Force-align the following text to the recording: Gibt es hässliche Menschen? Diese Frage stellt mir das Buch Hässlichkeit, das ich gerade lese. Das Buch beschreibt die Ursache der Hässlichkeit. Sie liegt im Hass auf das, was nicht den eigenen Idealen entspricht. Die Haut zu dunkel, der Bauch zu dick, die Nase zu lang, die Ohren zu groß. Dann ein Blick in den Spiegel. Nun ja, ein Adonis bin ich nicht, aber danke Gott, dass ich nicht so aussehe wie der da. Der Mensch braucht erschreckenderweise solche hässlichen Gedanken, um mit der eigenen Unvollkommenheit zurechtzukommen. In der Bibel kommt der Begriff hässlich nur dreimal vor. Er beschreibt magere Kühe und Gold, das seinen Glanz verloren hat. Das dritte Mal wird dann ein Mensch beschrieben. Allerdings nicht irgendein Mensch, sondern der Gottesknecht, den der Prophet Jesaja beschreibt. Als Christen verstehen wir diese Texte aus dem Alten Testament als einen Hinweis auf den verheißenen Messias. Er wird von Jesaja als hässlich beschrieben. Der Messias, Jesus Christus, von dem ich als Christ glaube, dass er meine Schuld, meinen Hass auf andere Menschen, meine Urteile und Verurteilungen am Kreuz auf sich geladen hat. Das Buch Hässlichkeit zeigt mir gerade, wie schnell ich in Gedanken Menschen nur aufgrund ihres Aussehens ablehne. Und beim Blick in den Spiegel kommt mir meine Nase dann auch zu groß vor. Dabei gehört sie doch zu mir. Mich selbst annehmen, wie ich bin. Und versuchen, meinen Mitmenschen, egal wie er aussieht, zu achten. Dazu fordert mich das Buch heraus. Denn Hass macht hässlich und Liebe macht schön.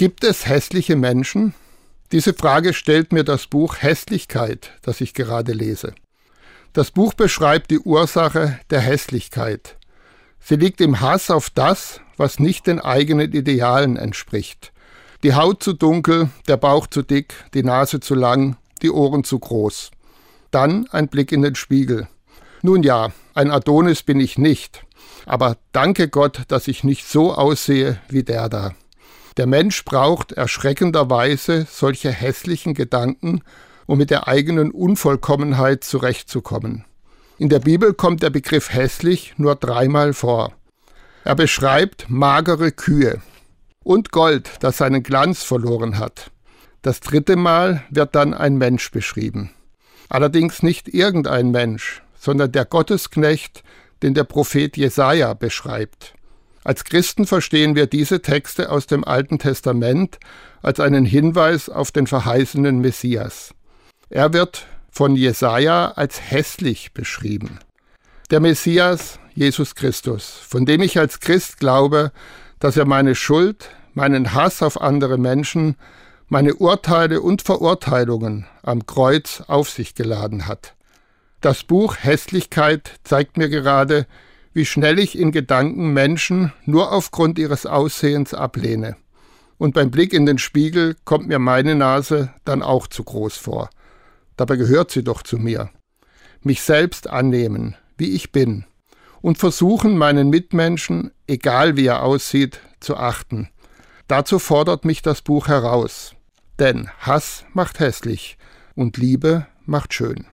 Gibt 0.00 0.24
es 0.24 0.46
hässliche 0.46 0.96
Menschen? 0.96 1.52
Diese 2.10 2.32
Frage 2.32 2.72
stellt 2.72 3.12
mir 3.12 3.22
das 3.22 3.46
Buch 3.46 3.82
Hässlichkeit, 3.82 4.70
das 4.80 5.02
ich 5.02 5.12
gerade 5.12 5.52
lese. 5.52 5.92
Das 6.72 6.90
Buch 6.90 7.12
beschreibt 7.12 7.70
die 7.70 7.80
Ursache 7.80 8.58
der 8.70 8.80
Hässlichkeit. 8.80 9.76
Sie 10.40 10.56
liegt 10.56 10.80
im 10.80 11.02
Hass 11.02 11.30
auf 11.30 11.50
das, 11.50 12.00
was 12.16 12.38
nicht 12.38 12.66
den 12.66 12.80
eigenen 12.80 13.30
Idealen 13.30 13.98
entspricht. 13.98 14.72
Die 15.22 15.34
Haut 15.34 15.62
zu 15.62 15.74
dunkel, 15.74 16.30
der 16.48 16.56
Bauch 16.56 16.86
zu 16.86 17.02
dick, 17.02 17.34
die 17.52 17.62
Nase 17.62 18.00
zu 18.00 18.14
lang, 18.14 18.56
die 18.80 18.90
Ohren 18.90 19.22
zu 19.22 19.38
groß. 19.38 19.90
Dann 20.50 20.88
ein 20.92 21.08
Blick 21.08 21.30
in 21.30 21.42
den 21.42 21.56
Spiegel. 21.56 22.08
Nun 22.62 22.82
ja, 22.82 23.12
ein 23.34 23.50
Adonis 23.50 24.02
bin 24.02 24.18
ich 24.18 24.38
nicht, 24.38 24.82
aber 25.26 25.58
danke 25.72 26.08
Gott, 26.08 26.44
dass 26.48 26.68
ich 26.68 26.84
nicht 26.84 27.06
so 27.06 27.34
aussehe 27.34 28.00
wie 28.08 28.22
der 28.22 28.48
da. 28.48 28.72
Der 29.36 29.46
Mensch 29.46 29.84
braucht 29.84 30.32
erschreckenderweise 30.32 31.66
solche 31.70 32.10
hässlichen 32.10 32.74
Gedanken, 32.74 33.42
um 33.86 33.98
mit 33.98 34.10
der 34.10 34.28
eigenen 34.28 34.70
Unvollkommenheit 34.70 35.84
zurechtzukommen. 35.84 36.84
In 37.38 37.48
der 37.48 37.60
Bibel 37.60 37.94
kommt 37.94 38.22
der 38.22 38.30
Begriff 38.30 38.72
hässlich 38.72 39.34
nur 39.36 39.54
dreimal 39.54 40.12
vor. 40.12 40.52
Er 41.24 41.34
beschreibt 41.34 42.08
magere 42.08 42.72
Kühe 42.72 43.20
und 43.82 44.12
Gold, 44.12 44.50
das 44.60 44.76
seinen 44.76 45.02
Glanz 45.02 45.42
verloren 45.42 45.98
hat. 45.98 46.30
Das 46.82 47.00
dritte 47.00 47.36
Mal 47.36 47.82
wird 47.90 48.14
dann 48.14 48.34
ein 48.34 48.56
Mensch 48.56 48.90
beschrieben. 48.90 49.50
Allerdings 50.08 50.62
nicht 50.62 50.88
irgendein 50.88 51.50
Mensch, 51.50 52.02
sondern 52.18 52.52
der 52.52 52.64
Gottesknecht, 52.64 53.62
den 54.02 54.14
der 54.14 54.24
Prophet 54.24 54.76
Jesaja 54.76 55.34
beschreibt. 55.34 56.14
Als 56.62 56.84
Christen 56.84 57.26
verstehen 57.26 57.74
wir 57.74 57.86
diese 57.86 58.20
Texte 58.20 58.70
aus 58.70 58.86
dem 58.86 59.04
Alten 59.04 59.38
Testament 59.38 60.18
als 60.62 60.78
einen 60.78 61.04
Hinweis 61.04 61.68
auf 61.68 61.90
den 61.90 62.06
verheißenen 62.06 62.80
Messias. 62.80 63.54
Er 64.10 64.32
wird 64.32 64.66
von 64.90 65.16
Jesaja 65.16 65.92
als 65.92 66.20
hässlich 66.30 66.92
beschrieben. 66.92 67.60
Der 68.30 68.40
Messias, 68.40 69.18
Jesus 69.34 69.74
Christus, 69.74 70.30
von 70.46 70.66
dem 70.66 70.82
ich 70.82 70.98
als 70.98 71.20
Christ 71.20 71.58
glaube, 71.58 72.12
dass 72.58 72.76
er 72.76 72.84
meine 72.84 73.14
Schuld, 73.14 73.70
meinen 73.94 74.34
Hass 74.34 74.62
auf 74.62 74.80
andere 74.80 75.16
Menschen, 75.16 75.76
meine 76.28 76.54
Urteile 76.54 77.22
und 77.22 77.42
Verurteilungen 77.42 78.46
am 78.62 78.86
Kreuz 78.86 79.42
auf 79.46 79.70
sich 79.70 79.94
geladen 79.94 80.46
hat. 80.46 80.74
Das 81.40 81.64
Buch 81.64 81.96
Hässlichkeit 81.98 83.00
zeigt 83.02 83.36
mir 83.36 83.48
gerade, 83.48 84.06
wie 84.52 84.66
schnell 84.66 84.98
ich 84.98 85.18
in 85.18 85.32
Gedanken 85.32 85.92
Menschen 85.92 86.52
nur 86.64 86.92
aufgrund 86.92 87.38
ihres 87.38 87.66
Aussehens 87.66 88.34
ablehne. 88.34 88.96
Und 89.58 89.74
beim 89.74 89.90
Blick 89.90 90.12
in 90.12 90.26
den 90.26 90.38
Spiegel 90.38 90.96
kommt 91.04 91.28
mir 91.28 91.38
meine 91.38 91.74
Nase 91.74 92.32
dann 92.44 92.62
auch 92.62 92.86
zu 92.86 93.04
groß 93.04 93.36
vor. 93.36 93.70
Dabei 94.36 94.56
gehört 94.56 94.90
sie 94.90 95.04
doch 95.04 95.22
zu 95.22 95.36
mir. 95.36 95.70
Mich 96.42 96.62
selbst 96.62 97.08
annehmen, 97.08 97.76
wie 97.98 98.12
ich 98.14 98.32
bin. 98.32 98.64
Und 99.20 99.36
versuchen, 99.36 99.98
meinen 99.98 100.30
Mitmenschen, 100.30 101.10
egal 101.26 101.76
wie 101.76 101.86
er 101.86 102.02
aussieht, 102.02 102.60
zu 102.80 102.96
achten. 102.96 103.50
Dazu 104.08 104.38
fordert 104.38 104.86
mich 104.86 105.02
das 105.02 105.20
Buch 105.20 105.46
heraus. 105.46 106.14
Denn 106.58 106.88
Hass 107.00 107.44
macht 107.52 107.80
hässlich 107.80 108.38
und 108.74 108.96
Liebe 108.96 109.46
macht 109.66 109.92
schön. 109.92 110.26